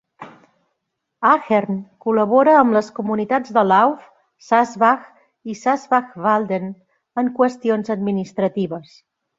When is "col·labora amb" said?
2.05-2.77